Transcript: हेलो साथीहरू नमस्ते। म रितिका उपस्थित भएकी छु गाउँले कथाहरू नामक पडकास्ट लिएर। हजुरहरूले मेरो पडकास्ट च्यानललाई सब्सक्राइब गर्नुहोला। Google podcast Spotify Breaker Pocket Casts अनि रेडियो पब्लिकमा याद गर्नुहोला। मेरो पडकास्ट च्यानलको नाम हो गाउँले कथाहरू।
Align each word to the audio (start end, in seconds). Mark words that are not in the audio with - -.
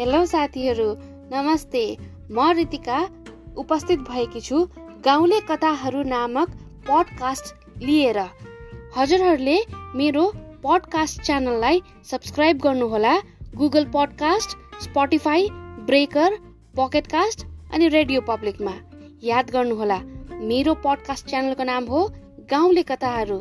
हेलो 0.00 0.26
साथीहरू 0.26 0.84
नमस्ते। 1.32 1.80
म 2.32 2.44
रितिका 2.56 2.98
उपस्थित 3.58 3.98
भएकी 4.00 4.40
छु 4.40 4.60
गाउँले 5.04 5.40
कथाहरू 5.40 6.02
नामक 6.02 6.54
पडकास्ट 6.86 7.52
लिएर। 7.82 8.18
हजुरहरूले 8.96 9.58
मेरो 9.96 10.24
पडकास्ट 10.64 11.20
च्यानललाई 11.20 11.82
सब्सक्राइब 12.10 12.58
गर्नुहोला। 12.58 13.12
Google 13.56 13.84
podcast 13.96 14.56
Spotify 14.82 15.48
Breaker 15.90 16.38
Pocket Casts 16.76 17.46
अनि 17.74 17.88
रेडियो 17.88 18.20
पब्लिकमा 18.30 18.74
याद 19.22 19.50
गर्नुहोला। 19.50 19.98
मेरो 20.48 20.74
पडकास्ट 20.86 21.26
च्यानलको 21.26 21.64
नाम 21.64 21.92
हो 21.92 22.06
गाउँले 22.50 22.82
कथाहरू। 22.82 23.38